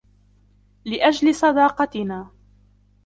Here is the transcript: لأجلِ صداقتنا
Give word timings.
لأجلِ 0.85 1.35
صداقتنا 1.35 2.29